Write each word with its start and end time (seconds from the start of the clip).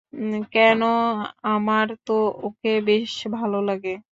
কেন, 0.53 0.81
আমার 1.47 1.87
তো 2.05 2.13
ওকে 2.43 2.69
বেশ 2.87 3.13
লাগে। 3.63 3.93